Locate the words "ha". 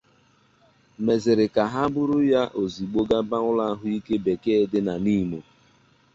1.71-1.83